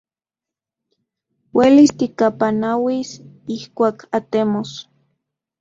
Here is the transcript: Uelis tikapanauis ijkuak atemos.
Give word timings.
Uelis 1.57 1.91
tikapanauis 1.99 3.09
ijkuak 3.57 3.97
atemos. 4.17 4.71